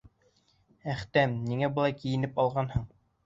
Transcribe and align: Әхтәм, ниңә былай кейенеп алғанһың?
Әхтәм, 0.93 1.35
ниңә 1.51 1.69
былай 1.77 1.95
кейенеп 1.99 2.43
алғанһың? 2.45 2.89